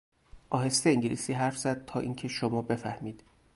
[0.49, 3.23] آهسته انگلیسی حرف زد تا اینکه شما بفهمید.